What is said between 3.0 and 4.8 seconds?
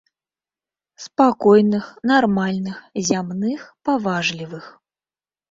зямных, паважлівых.